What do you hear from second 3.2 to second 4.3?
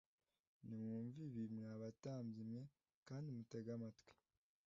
mutege amatwi